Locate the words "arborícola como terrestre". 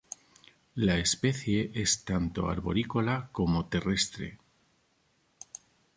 2.49-4.39